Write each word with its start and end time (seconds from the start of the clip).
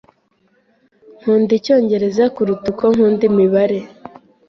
Nkunda 1.19 1.51
icyongereza 1.59 2.23
kuruta 2.35 2.65
uko 2.71 2.85
nkunda 2.93 3.23
imibare.. 3.29 3.79